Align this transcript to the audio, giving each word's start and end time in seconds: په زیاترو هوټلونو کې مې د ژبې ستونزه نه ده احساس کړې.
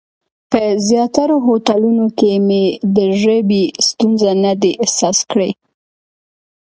په 0.51 0.61
زیاترو 0.87 1.37
هوټلونو 1.47 2.05
کې 2.17 2.31
مې 2.47 2.63
د 2.95 2.97
ژبې 3.21 3.63
ستونزه 3.87 4.31
نه 4.43 4.53
ده 4.61 4.71
احساس 4.83 5.17
کړې. 5.31 5.51